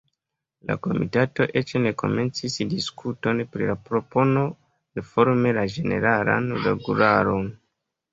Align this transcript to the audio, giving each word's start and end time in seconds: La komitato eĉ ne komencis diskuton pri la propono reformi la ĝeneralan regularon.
La 0.69 0.75
komitato 0.85 1.45
eĉ 1.59 1.73
ne 1.83 1.91
komencis 2.01 2.55
diskuton 2.71 3.41
pri 3.55 3.67
la 3.71 3.75
propono 3.89 4.45
reformi 5.01 5.53
la 5.59 5.67
ĝeneralan 5.75 6.49
regularon. 6.69 7.53